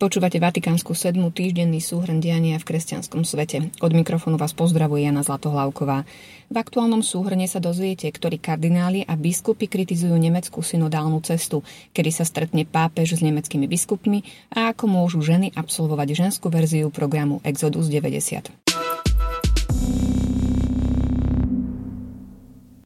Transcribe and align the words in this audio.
Počúvate 0.00 0.40
Vatikánsku 0.40 0.96
sedmu 0.96 1.28
týždenný 1.28 1.84
súhrn 1.84 2.24
diania 2.24 2.56
v 2.56 2.64
kresťanskom 2.72 3.20
svete. 3.20 3.68
Od 3.84 3.92
mikrofónu 3.92 4.40
vás 4.40 4.56
pozdravuje 4.56 5.04
Jana 5.04 5.20
Zlatohlavková. 5.20 6.08
V 6.48 6.56
aktuálnom 6.56 7.04
súhrne 7.04 7.44
sa 7.44 7.60
dozviete, 7.60 8.08
ktorí 8.08 8.40
kardináli 8.40 9.04
a 9.04 9.12
biskupy 9.12 9.68
kritizujú 9.68 10.16
nemeckú 10.16 10.64
synodálnu 10.64 11.20
cestu, 11.20 11.60
kedy 11.92 12.16
sa 12.16 12.24
stretne 12.24 12.64
pápež 12.64 13.20
s 13.20 13.20
nemeckými 13.20 13.68
biskupmi 13.68 14.24
a 14.56 14.72
ako 14.72 14.88
môžu 14.88 15.20
ženy 15.20 15.52
absolvovať 15.52 16.16
ženskú 16.16 16.48
verziu 16.48 16.88
programu 16.88 17.44
Exodus 17.44 17.92
90. 17.92 18.69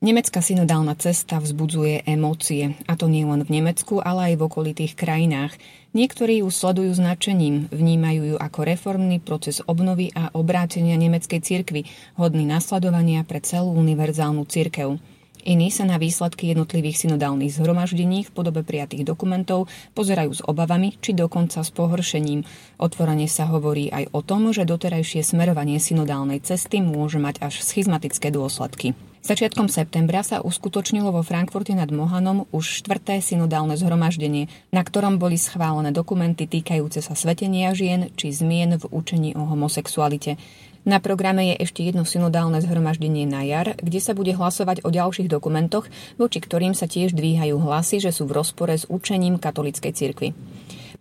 Nemecká 0.05 0.45
synodálna 0.45 0.93
cesta 1.00 1.41
vzbudzuje 1.41 2.05
emócie, 2.05 2.77
a 2.84 2.93
to 2.93 3.09
nie 3.09 3.25
len 3.25 3.41
v 3.41 3.57
Nemecku, 3.57 4.05
ale 4.05 4.29
aj 4.29 4.34
v 4.37 4.45
okolitých 4.52 4.92
krajinách. 5.01 5.56
Niektorí 5.97 6.45
ju 6.45 6.52
sledujú 6.52 6.92
značením, 6.92 7.73
vnímajú 7.73 8.23
ju 8.28 8.37
ako 8.37 8.69
reformný 8.69 9.16
proces 9.25 9.64
obnovy 9.64 10.12
a 10.12 10.28
obrátenia 10.37 11.01
nemeckej 11.01 11.41
cirkvy, 11.41 11.88
hodný 12.20 12.45
nasledovania 12.45 13.25
pre 13.25 13.41
celú 13.41 13.73
univerzálnu 13.80 14.45
cirkev. 14.45 15.01
Iní 15.48 15.73
sa 15.73 15.88
na 15.88 15.97
výsledky 15.97 16.52
jednotlivých 16.52 17.09
synodálnych 17.09 17.56
zhromaždení 17.56 18.28
v 18.28 18.34
podobe 18.36 18.61
prijatých 18.61 19.09
dokumentov 19.09 19.73
pozerajú 19.97 20.36
s 20.36 20.45
obavami 20.45 21.00
či 21.00 21.16
dokonca 21.16 21.64
s 21.64 21.73
pohoršením. 21.73 22.45
Otvorene 22.77 23.25
sa 23.25 23.48
hovorí 23.48 23.89
aj 23.89 24.12
o 24.12 24.20
tom, 24.20 24.52
že 24.52 24.69
doterajšie 24.69 25.25
smerovanie 25.25 25.80
synodálnej 25.80 26.45
cesty 26.45 26.84
môže 26.84 27.16
mať 27.16 27.41
až 27.41 27.64
schizmatické 27.64 28.28
dôsledky. 28.28 28.92
Začiatkom 29.24 29.73
septembra 29.73 30.20
sa 30.20 30.45
uskutočnilo 30.45 31.09
vo 31.09 31.24
Frankfurte 31.24 31.73
nad 31.73 31.88
Mohanom 31.88 32.45
už 32.52 32.84
štvrté 32.84 33.24
synodálne 33.24 33.73
zhromaždenie, 33.73 34.52
na 34.69 34.84
ktorom 34.84 35.16
boli 35.16 35.41
schválené 35.41 35.97
dokumenty 35.97 36.45
týkajúce 36.45 37.00
sa 37.00 37.17
svetenia 37.17 37.72
žien 37.72 38.12
či 38.20 38.36
zmien 38.36 38.77
v 38.77 38.84
učení 38.92 39.33
o 39.33 39.48
homosexualite. 39.48 40.36
Na 40.84 41.00
programe 41.00 41.56
je 41.56 41.64
ešte 41.64 41.80
jedno 41.80 42.05
synodálne 42.05 42.61
zhromaždenie 42.61 43.25
na 43.25 43.41
jar, 43.48 43.72
kde 43.80 43.97
sa 43.97 44.12
bude 44.12 44.36
hlasovať 44.36 44.84
o 44.84 44.92
ďalších 44.92 45.33
dokumentoch, 45.33 45.89
voči 46.20 46.45
ktorým 46.45 46.77
sa 46.77 46.84
tiež 46.84 47.17
dvíhajú 47.17 47.56
hlasy, 47.56 48.05
že 48.05 48.12
sú 48.12 48.28
v 48.28 48.36
rozpore 48.45 48.77
s 48.77 48.84
učením 48.92 49.41
katolíckej 49.41 49.92
cirkvi. 49.97 50.36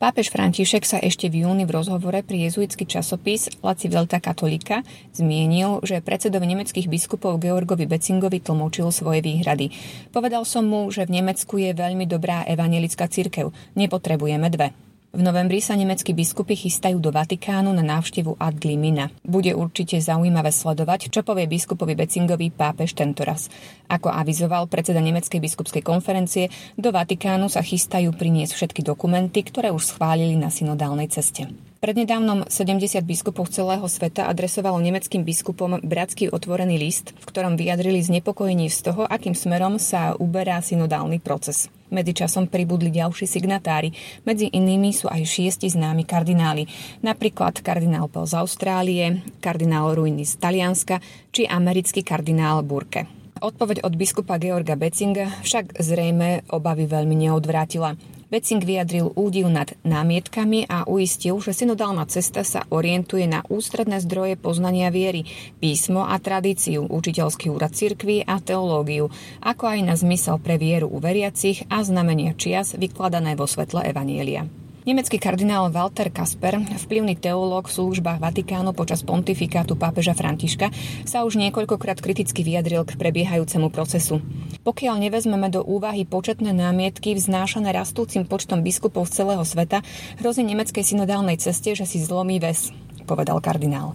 Pápež 0.02 0.33
František 0.33 0.83
sa 0.86 0.97
ešte 0.97 1.30
v 1.30 1.45
júni 1.45 1.69
v 1.69 1.75
rozhovore 1.77 2.25
pri 2.25 2.49
jezuitský 2.49 2.89
časopis 2.89 3.49
Laci 3.61 3.89
Velta 3.89 4.17
Katolika 4.17 4.81
zmienil, 5.13 5.85
že 5.85 6.02
predsedovi 6.02 6.50
nemeckých 6.50 6.89
biskupov 6.89 7.38
Georgovi 7.38 7.85
Becingovi 7.85 8.41
tlmočil 8.41 8.89
svoje 8.89 9.22
výhrady. 9.22 9.69
Povedal 10.09 10.50
som 10.50 10.66
mu, 10.66 10.89
že 10.89 11.05
v 11.05 11.22
Nemecku 11.22 11.61
je 11.61 11.77
veľmi 11.77 12.09
dobrá 12.09 12.41
evangelická 12.50 13.05
cirkev. 13.05 13.53
Nepotrebujeme 13.77 14.50
dve. 14.50 14.92
V 15.14 15.22
novembri 15.22 15.61
sa 15.61 15.78
nemeckí 15.78 16.09
biskupy 16.09 16.58
chystajú 16.58 16.97
do 16.97 17.14
Vatikánu 17.14 17.69
na 17.69 17.86
návštevu 17.86 18.33
ad 18.42 18.66
limina. 18.66 19.14
Bude 19.22 19.53
určite 19.53 20.02
zaujímavé 20.02 20.50
sledovať, 20.50 21.14
čo 21.14 21.22
povie 21.22 21.45
biskupovi 21.45 21.94
Becingovi 21.94 22.50
pápež 22.50 22.97
tentoraz. 22.97 23.45
Ako 23.94 24.09
avizoval 24.09 24.66
predseda 24.66 24.97
Nemeckej 25.06 25.38
biskupskej 25.38 25.86
konferencie, 25.86 26.50
do 26.81 26.89
Vatikánu 26.89 27.45
sa 27.45 27.61
chystajú 27.61 28.09
priniesť 28.17 28.58
všetky 28.58 28.81
dokumenty, 28.81 29.45
ktoré 29.45 29.69
už 29.69 29.94
schválili 29.94 30.34
na 30.34 30.50
synodálnej 30.50 31.14
ceste. 31.14 31.45
Prednedávnom 31.78 32.50
70 32.50 33.06
biskupov 33.06 33.53
celého 33.53 33.86
sveta 33.86 34.25
adresovalo 34.25 34.81
nemeckým 34.81 35.22
biskupom 35.22 35.78
bratský 35.86 36.34
otvorený 36.34 36.81
list, 36.81 37.14
v 37.22 37.25
ktorom 37.30 37.53
vyjadrili 37.53 38.02
znepokojenie 38.02 38.66
z 38.66 38.89
toho, 38.89 39.06
akým 39.06 39.38
smerom 39.38 39.78
sa 39.78 40.17
uberá 40.17 40.58
synodálny 40.58 41.22
proces. 41.22 41.69
Medzičasom 41.94 42.49
pribudli 42.49 42.89
ďalší 42.89 43.30
signatári, 43.30 43.94
medzi 44.25 44.49
inými 44.49 44.89
sú 44.89 45.05
aj 45.08 45.22
šiesti 45.22 45.69
známi 45.69 46.03
kardináli, 46.03 46.66
napríklad 47.05 47.61
kardinál 47.61 48.09
Pell 48.09 48.25
z 48.25 48.33
Austrálie, 48.33 49.22
kardinál 49.38 49.94
Ruiny 49.94 50.25
z 50.25 50.41
Talianska 50.41 50.97
či 51.29 51.45
americký 51.45 52.01
kardinál 52.01 52.66
Burke. 52.66 53.06
Odpoveď 53.44 53.85
od 53.85 53.94
biskupa 53.94 54.41
Georga 54.41 54.73
Becinga 54.73 55.29
však 55.45 55.78
zrejme 55.78 56.47
obavy 56.50 56.90
veľmi 56.90 57.28
neodvrátila. 57.28 58.12
Becing 58.33 58.66
vyjadril 58.66 59.13
údiv 59.13 59.45
nad 59.45 59.77
námietkami 59.85 60.66
a 60.66 60.89
uistil, 60.89 61.38
že 61.38 61.53
synodálna 61.53 62.09
cesta 62.09 62.41
sa 62.41 62.66
orientuje 62.73 63.29
na 63.29 63.45
ústredné 63.45 64.01
zdroje 64.01 64.41
poznania 64.41 64.89
viery, 64.89 65.29
písmo 65.61 66.01
a 66.01 66.17
tradíciu, 66.17 66.89
učiteľský 66.89 67.53
úrad 67.53 67.77
cirkvy 67.77 68.25
a 68.25 68.41
teológiu, 68.41 69.13
ako 69.38 69.77
aj 69.77 69.79
na 69.85 69.93
zmysel 69.93 70.41
pre 70.41 70.57
vieru 70.57 70.89
u 70.89 70.97
veriacich 70.97 71.69
a 71.69 71.85
znamenia 71.85 72.33
čias 72.33 72.73
vykladané 72.73 73.38
vo 73.38 73.45
svetle 73.45 73.85
Evanielia. 73.85 74.62
Nemecký 74.83 75.16
kardinál 75.16 75.71
Walter 75.71 76.11
Kasper, 76.11 76.59
vplyvný 76.59 77.16
teológ 77.16 77.71
v 77.71 77.75
službách 77.79 78.19
Vatikánu 78.19 78.75
počas 78.75 78.99
pontifikátu 78.99 79.79
pápeža 79.79 80.11
Františka, 80.11 80.75
sa 81.07 81.23
už 81.23 81.39
niekoľkokrát 81.39 82.03
kriticky 82.03 82.44
vyjadril 82.44 82.83
k 82.83 82.99
prebiehajúcemu 82.99 83.72
procesu. 83.72 84.19
Pokiaľ 84.67 85.07
nevezmeme 85.07 85.47
do 85.47 85.63
úvahy 85.63 86.03
početné 86.03 86.51
námietky 86.51 87.16
vznášané 87.16 87.72
rastúcim 87.72 88.27
počtom 88.27 88.59
biskupov 88.59 89.07
z 89.07 89.23
celého 89.23 89.47
sveta, 89.47 89.79
hrozí 90.19 90.43
nemeckej 90.43 90.83
synodálnej 90.83 91.39
ceste, 91.39 91.79
že 91.79 91.88
si 91.88 92.03
zlomí 92.03 92.43
väz 92.43 92.75
povedal 93.03 93.38
kardinál. 93.44 93.94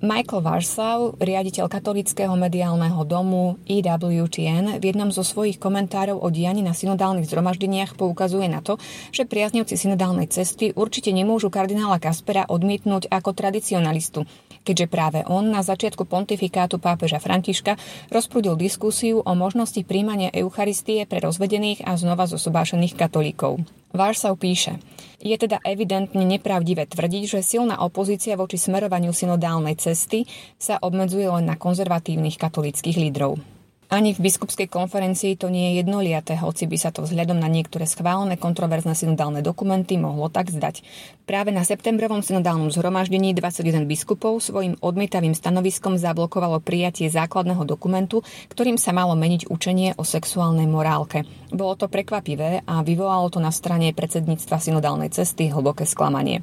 Michael 0.00 0.40
Warsaw, 0.40 1.18
riaditeľ 1.20 1.68
katolického 1.68 2.32
mediálneho 2.38 3.02
domu 3.04 3.60
EWTN, 3.66 4.78
v 4.80 4.84
jednom 4.84 5.10
zo 5.10 5.26
svojich 5.26 5.60
komentárov 5.60 6.16
o 6.16 6.28
dianí 6.32 6.62
na 6.64 6.72
synodálnych 6.72 7.28
zhromaždeniach 7.28 7.98
poukazuje 7.98 8.48
na 8.48 8.64
to, 8.64 8.80
že 9.10 9.28
priaznivci 9.28 9.76
synodálnej 9.76 10.30
cesty 10.30 10.72
určite 10.72 11.12
nemôžu 11.12 11.50
kardinála 11.50 12.00
Kaspera 12.00 12.46
odmietnúť 12.48 13.10
ako 13.10 13.34
tradicionalistu, 13.36 14.24
keďže 14.64 14.90
práve 14.90 15.20
on 15.28 15.52
na 15.52 15.60
začiatku 15.60 16.08
pontifikátu 16.08 16.80
pápeža 16.82 17.20
Františka 17.20 17.76
rozprudil 18.10 18.56
diskusiu 18.56 19.20
o 19.20 19.32
možnosti 19.36 19.78
príjmania 19.84 20.32
Eucharistie 20.32 21.04
pre 21.04 21.20
rozvedených 21.20 21.84
a 21.84 21.94
znova 22.00 22.24
zosobášených 22.24 22.96
katolíkov. 22.96 23.62
Warsaw 23.94 24.34
píše, 24.34 24.82
je 25.22 25.36
teda 25.38 25.62
evidentne 25.62 26.26
nepravdivé 26.26 26.90
tvrdiť, 26.90 27.38
že 27.38 27.46
silná 27.46 27.78
opozícia 27.78 28.34
voči 28.34 28.58
smerovaniu 28.58 29.14
synodálnej 29.14 29.78
cesty 29.78 30.26
sa 30.58 30.82
obmedzuje 30.82 31.30
len 31.30 31.46
na 31.46 31.54
konzervatívnych 31.54 32.34
katolických 32.34 32.98
lídrov. 32.98 33.53
Ani 33.94 34.10
v 34.10 34.26
biskupskej 34.26 34.66
konferencii 34.66 35.38
to 35.38 35.46
nie 35.46 35.70
je 35.70 35.86
jednoliaté, 35.86 36.34
hoci 36.34 36.66
by 36.66 36.74
sa 36.74 36.90
to 36.90 37.06
vzhľadom 37.06 37.38
na 37.38 37.46
niektoré 37.46 37.86
schválené 37.86 38.34
kontroverzné 38.34 38.90
synodálne 38.90 39.38
dokumenty 39.38 39.94
mohlo 40.02 40.26
tak 40.26 40.50
zdať. 40.50 40.82
Práve 41.30 41.54
na 41.54 41.62
septembrovom 41.62 42.18
synodálnom 42.18 42.74
zhromaždení 42.74 43.38
21 43.38 43.86
biskupov 43.86 44.42
svojim 44.42 44.74
odmietavým 44.82 45.30
stanoviskom 45.30 45.94
zablokovalo 45.94 46.58
prijatie 46.58 47.06
základného 47.06 47.62
dokumentu, 47.62 48.26
ktorým 48.50 48.82
sa 48.82 48.90
malo 48.90 49.14
meniť 49.14 49.46
učenie 49.46 49.94
o 49.94 50.02
sexuálnej 50.02 50.66
morálke. 50.66 51.22
Bolo 51.54 51.78
to 51.78 51.86
prekvapivé 51.86 52.66
a 52.66 52.82
vyvolalo 52.82 53.30
to 53.30 53.38
na 53.38 53.54
strane 53.54 53.94
predsedníctva 53.94 54.58
synodálnej 54.58 55.14
cesty 55.14 55.54
hlboké 55.54 55.86
sklamanie. 55.86 56.42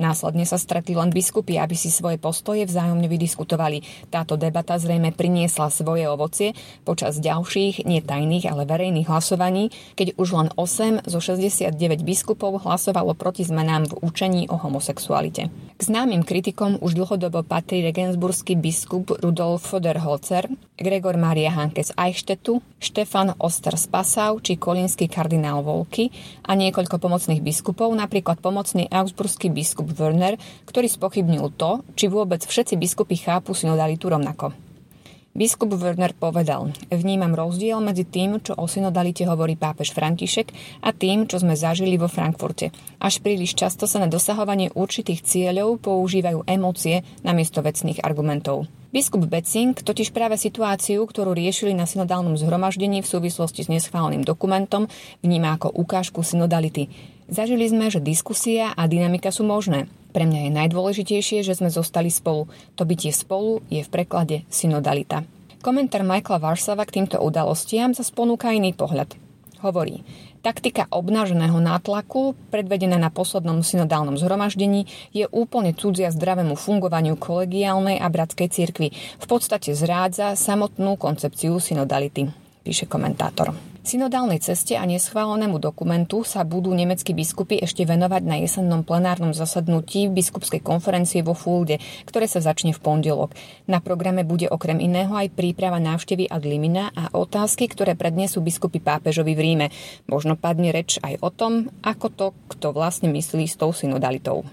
Následne 0.00 0.48
sa 0.48 0.56
stretli 0.56 0.96
len 0.96 1.12
biskupy, 1.12 1.60
aby 1.60 1.76
si 1.76 1.92
svoje 1.92 2.16
postoje 2.16 2.64
vzájomne 2.64 3.04
vydiskutovali. 3.04 4.08
Táto 4.08 4.40
debata 4.40 4.80
zrejme 4.80 5.12
priniesla 5.12 5.68
svoje 5.68 6.08
ovocie 6.08 6.56
počas 6.88 7.20
ďalších, 7.20 7.84
nie 7.84 8.00
tajných, 8.00 8.48
ale 8.48 8.64
verejných 8.64 9.04
hlasovaní, 9.12 9.68
keď 10.00 10.16
už 10.16 10.28
len 10.32 10.48
8 10.56 11.04
zo 11.04 11.20
69 11.20 11.76
biskupov 12.00 12.64
hlasovalo 12.64 13.12
proti 13.12 13.44
zmenám 13.44 13.92
v 13.92 13.94
učení 14.00 14.48
o 14.48 14.56
homosexualite. 14.56 15.52
K 15.76 15.80
známym 15.84 16.24
kritikom 16.24 16.80
už 16.80 16.96
dlhodobo 16.96 17.44
patrí 17.44 17.84
regensburský 17.84 18.56
biskup 18.56 19.12
Rudolf 19.20 19.68
Foderholzer, 19.68 20.48
Gregor 20.80 21.20
Maria 21.20 21.52
Hanke 21.52 21.84
z 21.84 21.92
Eichstättu, 21.92 22.64
Štefan 22.80 23.36
Oster 23.36 23.76
z 23.76 23.84
Passau 23.92 24.40
či 24.40 24.56
kolínsky 24.56 25.12
kardinál 25.12 25.60
Volky 25.60 26.08
a 26.48 26.56
niekoľko 26.56 26.96
pomocných 26.96 27.44
biskupov, 27.44 27.92
napríklad 27.92 28.40
pomocný 28.40 28.88
augsburský 28.88 29.52
biskup 29.52 29.89
Werner, 29.94 30.38
ktorý 30.66 30.86
spochybnil 30.86 31.54
to, 31.54 31.82
či 31.98 32.06
vôbec 32.10 32.42
všetci 32.42 32.78
biskupy 32.78 33.16
chápu 33.18 33.54
synodalitu 33.54 34.10
rovnako. 34.10 34.70
Biskup 35.30 35.70
Werner 35.78 36.10
povedal, 36.10 36.74
vnímam 36.90 37.30
rozdiel 37.30 37.78
medzi 37.78 38.02
tým, 38.02 38.42
čo 38.42 38.58
o 38.58 38.66
synodalite 38.66 39.22
hovorí 39.30 39.54
pápež 39.54 39.94
František 39.94 40.50
a 40.82 40.90
tým, 40.90 41.30
čo 41.30 41.38
sme 41.38 41.54
zažili 41.54 41.94
vo 41.94 42.10
Frankfurte. 42.10 42.74
Až 42.98 43.22
príliš 43.22 43.54
často 43.54 43.86
sa 43.86 44.02
na 44.02 44.10
dosahovanie 44.10 44.74
určitých 44.74 45.22
cieľov 45.22 45.78
používajú 45.86 46.42
emócie 46.50 47.06
namiesto 47.22 47.62
vecných 47.62 48.02
argumentov. 48.02 48.66
Biskup 48.90 49.22
Becing 49.30 49.78
totiž 49.78 50.10
práve 50.10 50.34
situáciu, 50.34 51.06
ktorú 51.06 51.30
riešili 51.30 51.78
na 51.78 51.86
synodálnom 51.86 52.34
zhromaždení 52.34 53.06
v 53.06 53.10
súvislosti 53.14 53.62
s 53.62 53.70
neschváleným 53.70 54.26
dokumentom, 54.26 54.90
vníma 55.22 55.54
ako 55.54 55.70
ukážku 55.78 56.26
synodality. 56.26 56.90
Zažili 57.30 57.70
sme, 57.70 57.86
že 57.94 58.02
diskusia 58.02 58.74
a 58.74 58.90
dynamika 58.90 59.30
sú 59.30 59.46
možné. 59.46 59.86
Pre 60.10 60.26
mňa 60.26 60.50
je 60.50 60.56
najdôležitejšie, 60.58 61.46
že 61.46 61.54
sme 61.54 61.70
zostali 61.70 62.10
spolu. 62.10 62.50
To 62.74 62.82
bytie 62.82 63.14
spolu 63.14 63.62
je 63.70 63.86
v 63.86 63.92
preklade 63.92 64.42
synodalita. 64.50 65.22
Komentár 65.62 66.02
Michaela 66.02 66.42
Varsava 66.42 66.82
k 66.82 66.98
týmto 66.98 67.22
udalostiam 67.22 67.94
sa 67.94 68.02
ponúka 68.10 68.50
iný 68.50 68.74
pohľad. 68.74 69.14
Hovorí, 69.62 70.02
taktika 70.42 70.90
obnaženého 70.90 71.62
nátlaku, 71.62 72.34
predvedená 72.50 72.98
na 72.98 73.14
poslednom 73.14 73.62
synodálnom 73.62 74.18
zhromaždení, 74.18 74.90
je 75.14 75.30
úplne 75.30 75.70
cudzia 75.70 76.10
zdravému 76.10 76.58
fungovaniu 76.58 77.14
kolegiálnej 77.14 78.02
a 78.02 78.10
bratskej 78.10 78.48
cirkvi. 78.50 78.90
V 79.22 79.26
podstate 79.30 79.70
zrádza 79.76 80.34
samotnú 80.34 80.98
koncepciu 80.98 81.62
synodality, 81.62 82.26
píše 82.66 82.90
komentátor. 82.90 83.69
Synodálnej 83.80 84.44
ceste 84.44 84.76
a 84.76 84.84
neschválenému 84.84 85.56
dokumentu 85.56 86.20
sa 86.20 86.44
budú 86.44 86.76
nemeckí 86.76 87.16
biskupy 87.16 87.64
ešte 87.64 87.88
venovať 87.88 88.22
na 88.28 88.36
jesennom 88.36 88.84
plenárnom 88.84 89.32
zasadnutí 89.32 90.12
biskupskej 90.12 90.60
konferencie 90.60 91.24
vo 91.24 91.32
Fulde, 91.32 91.80
ktoré 92.04 92.28
sa 92.28 92.44
začne 92.44 92.76
v 92.76 92.80
pondelok. 92.84 93.32
Na 93.72 93.80
programe 93.80 94.20
bude 94.20 94.52
okrem 94.52 94.84
iného 94.84 95.16
aj 95.16 95.32
príprava 95.32 95.80
návštevy 95.80 96.28
ad 96.28 96.44
limina 96.44 96.92
a 96.92 97.08
otázky, 97.16 97.72
ktoré 97.72 97.96
prednesú 97.96 98.44
biskupy 98.44 98.84
pápežovi 98.84 99.32
v 99.32 99.40
Ríme. 99.40 99.66
Možno 100.12 100.36
padne 100.36 100.76
reč 100.76 101.00
aj 101.00 101.16
o 101.24 101.32
tom, 101.32 101.72
ako 101.80 102.06
to, 102.12 102.26
kto 102.52 102.76
vlastne 102.76 103.08
myslí 103.08 103.48
s 103.48 103.56
tou 103.56 103.72
synodalitou. 103.72 104.44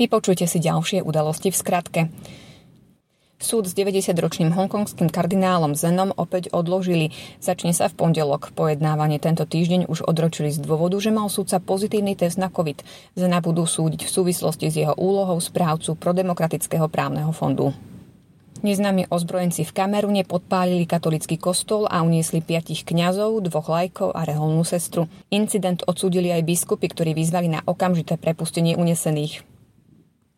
Vypočujte 0.00 0.48
si 0.48 0.56
ďalšie 0.56 1.04
udalosti 1.04 1.52
v 1.52 1.60
skratke. 1.60 2.00
Súd 3.40 3.64
s 3.64 3.72
90-ročným 3.72 4.52
hongkongským 4.52 5.08
kardinálom 5.08 5.72
Zenom 5.72 6.12
opäť 6.12 6.52
odložili. 6.52 7.08
Začne 7.40 7.72
sa 7.72 7.88
v 7.88 7.96
pondelok. 7.96 8.52
Pojednávanie 8.52 9.16
tento 9.16 9.48
týždeň 9.48 9.88
už 9.88 10.04
odročili 10.04 10.52
z 10.52 10.60
dôvodu, 10.60 11.00
že 11.00 11.08
mal 11.08 11.32
súdca 11.32 11.56
pozitívny 11.56 12.20
test 12.20 12.36
na 12.36 12.52
COVID. 12.52 12.84
Zena 13.16 13.40
budú 13.40 13.64
súdiť 13.64 14.04
v 14.04 14.12
súvislosti 14.12 14.68
s 14.68 14.76
jeho 14.84 14.92
úlohou 14.92 15.40
správcu 15.40 15.96
prodemokratického 15.96 16.84
právneho 16.92 17.32
fondu. 17.32 17.72
Neznámi 18.60 19.08
ozbrojenci 19.08 19.64
v 19.64 19.72
Kamerune 19.72 20.20
podpálili 20.28 20.84
katolický 20.84 21.40
kostol 21.40 21.88
a 21.88 22.04
uniesli 22.04 22.44
piatich 22.44 22.84
kňazov, 22.84 23.40
dvoch 23.48 23.72
lajkov 23.72 24.12
a 24.12 24.28
reholnú 24.28 24.68
sestru. 24.68 25.08
Incident 25.32 25.80
odsúdili 25.88 26.28
aj 26.28 26.44
biskupy, 26.44 26.92
ktorí 26.92 27.16
vyzvali 27.16 27.48
na 27.48 27.64
okamžité 27.64 28.20
prepustenie 28.20 28.76
unesených. 28.76 29.48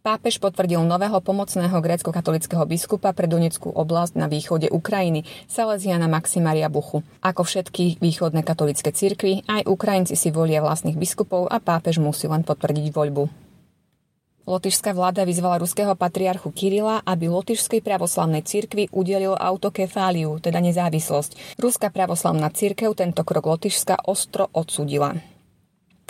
Pápež 0.02 0.42
potvrdil 0.42 0.82
nového 0.82 1.22
pomocného 1.22 1.78
grécko-katolického 1.78 2.66
biskupa 2.66 3.14
pre 3.14 3.30
Donetskú 3.30 3.70
oblasť 3.70 4.18
na 4.18 4.26
východe 4.26 4.66
Ukrajiny, 4.66 5.22
Salesiana 5.46 6.10
Maximaria 6.10 6.66
Buchu. 6.66 7.06
Ako 7.22 7.46
všetky 7.46 8.02
východné 8.02 8.42
katolické 8.42 8.90
cirkvy, 8.90 9.46
aj 9.46 9.62
Ukrajinci 9.62 10.18
si 10.18 10.34
volia 10.34 10.58
vlastných 10.58 10.98
biskupov 10.98 11.46
a 11.46 11.62
pápež 11.62 12.02
musí 12.02 12.26
len 12.26 12.42
potvrdiť 12.42 12.90
voľbu. 12.90 13.30
Lotyšská 14.42 14.90
vláda 14.90 15.22
vyzvala 15.22 15.62
ruského 15.62 15.94
patriarchu 15.94 16.50
Kirila, 16.50 17.06
aby 17.06 17.30
Lotyšskej 17.30 17.78
pravoslavnej 17.78 18.42
cirkvi 18.42 18.90
udelil 18.90 19.38
autokefáliu, 19.38 20.42
teda 20.42 20.58
nezávislosť. 20.58 21.62
Ruská 21.62 21.94
pravoslavná 21.94 22.50
cirkev 22.50 22.98
tento 22.98 23.22
krok 23.22 23.46
Lotyšska 23.46 24.02
ostro 24.10 24.50
odsudila. 24.50 25.14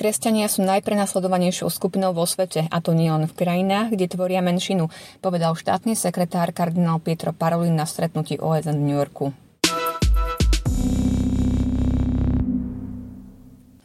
Kresťania 0.02 0.50
sú 0.50 0.66
najprenasledovanejšou 0.66 1.70
skupinou 1.70 2.10
vo 2.10 2.26
svete, 2.26 2.66
a 2.66 2.82
to 2.82 2.90
nie 2.90 3.06
len 3.06 3.30
v 3.30 3.38
krajinách, 3.38 3.94
kde 3.94 4.10
tvoria 4.10 4.42
menšinu, 4.42 4.90
povedal 5.22 5.54
štátny 5.54 5.94
sekretár 5.94 6.50
kardinál 6.50 6.98
Pietro 6.98 7.30
Parolin 7.30 7.78
na 7.78 7.86
stretnutí 7.86 8.34
OSN 8.34 8.82
v 8.82 8.86
New 8.90 8.98
Yorku. 8.98 9.30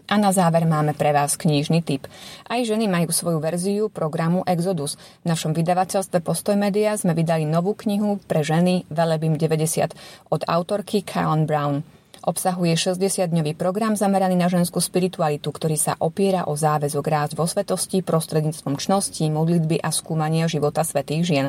A 0.10 0.18
na 0.18 0.34
záver 0.34 0.66
máme 0.66 0.98
pre 0.98 1.14
vás 1.14 1.38
knižný 1.38 1.86
tip. 1.86 2.10
Aj 2.50 2.66
ženy 2.66 2.90
majú 2.90 3.13
svoju 3.13 3.38
verziu 3.38 3.86
programu 3.86 4.42
Exodus. 4.50 4.98
V 5.22 5.30
našom 5.30 5.54
vydavateľstve 5.54 6.25
Postoj 6.25 6.58
Media 6.58 6.98
sme 6.98 7.13
vydali 7.13 7.46
novú 7.46 7.78
knihu 7.78 8.18
pre 8.25 8.42
ženy 8.42 8.90
Velebim 8.90 9.38
90 9.38 9.94
od 10.34 10.42
autorky 10.50 11.06
Kylan 11.06 11.46
Brown. 11.46 11.86
Obsahuje 12.24 12.74
60-dňový 12.78 13.54
program 13.54 14.00
zameraný 14.00 14.40
na 14.40 14.48
ženskú 14.48 14.80
spiritualitu, 14.80 15.50
ktorý 15.52 15.75
sa 15.75 16.00
opiera 16.00 16.46
o 16.46 16.56
záväzok 16.56 17.06
rásť 17.06 17.34
vo 17.36 17.46
svetosti 17.50 18.06
prostredníctvom 18.06 18.80
čnosti, 18.80 19.25
modlitby 19.28 19.81
a 19.81 19.90
skúmania 19.92 20.46
života 20.46 20.86
svetých 20.86 21.24
žien. 21.25 21.48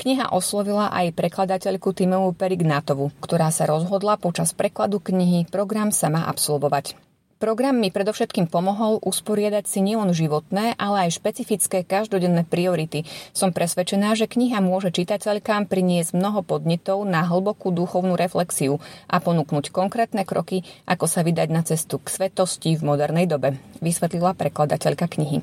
Kniha 0.00 0.34
oslovila 0.34 0.90
aj 0.90 1.14
prekladateľku 1.14 1.94
Timovu 1.94 2.34
Perignátovu, 2.34 3.14
ktorá 3.22 3.52
sa 3.54 3.68
rozhodla 3.68 4.18
počas 4.18 4.50
prekladu 4.56 4.98
knihy 4.98 5.46
program 5.46 5.94
sama 5.94 6.26
absolvovať. 6.26 7.11
Program 7.42 7.74
mi 7.74 7.90
predovšetkým 7.90 8.46
pomohol 8.46 9.02
usporiadať 9.02 9.66
si 9.66 9.82
nielen 9.82 10.14
životné, 10.14 10.78
ale 10.78 11.10
aj 11.10 11.18
špecifické 11.18 11.82
každodenné 11.82 12.46
priority. 12.46 13.02
Som 13.34 13.50
presvedčená, 13.50 14.14
že 14.14 14.30
kniha 14.30 14.62
môže 14.62 14.94
čitateľkám 14.94 15.66
priniesť 15.66 16.14
mnoho 16.14 16.46
podnetov 16.46 17.02
na 17.02 17.26
hlbokú 17.26 17.74
duchovnú 17.74 18.14
reflexiu 18.14 18.78
a 19.10 19.18
ponúknuť 19.18 19.74
konkrétne 19.74 20.22
kroky, 20.22 20.62
ako 20.86 21.10
sa 21.10 21.26
vydať 21.26 21.48
na 21.50 21.66
cestu 21.66 21.98
k 21.98 22.14
svetosti 22.14 22.78
v 22.78 22.86
modernej 22.86 23.26
dobe, 23.26 23.58
vysvetlila 23.82 24.38
prekladateľka 24.38 25.10
knihy. 25.10 25.42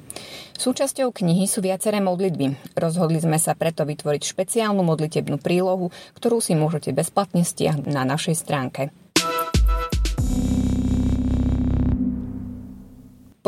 Súčasťou 0.56 1.12
knihy 1.12 1.52
sú 1.52 1.60
viaceré 1.60 2.00
modlitby. 2.00 2.80
Rozhodli 2.80 3.20
sme 3.20 3.44
sa 3.44 3.60
preto 3.60 3.84
vytvoriť 3.84 4.24
špeciálnu 4.24 4.88
modlitebnú 4.88 5.36
prílohu, 5.36 5.92
ktorú 6.16 6.40
si 6.40 6.56
môžete 6.56 6.96
bezplatne 6.96 7.44
stiahnuť 7.44 7.92
na 7.92 8.08
našej 8.08 8.40
stránke. 8.40 8.96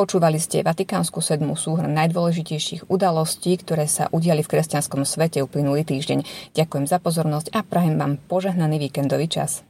Počúvali 0.01 0.41
ste 0.41 0.65
Vatikánsku 0.65 1.21
sedmu 1.21 1.53
súhrn 1.53 1.93
najdôležitejších 1.93 2.89
udalostí, 2.89 3.53
ktoré 3.61 3.85
sa 3.85 4.09
udiali 4.09 4.41
v 4.41 4.49
kresťanskom 4.57 5.05
svete 5.05 5.45
uplynulý 5.45 5.85
týždeň. 5.85 6.25
Ďakujem 6.57 6.89
za 6.89 6.97
pozornosť 6.97 7.53
a 7.53 7.61
prajem 7.61 8.01
vám 8.01 8.17
požehnaný 8.25 8.89
víkendový 8.89 9.29
čas. 9.29 9.61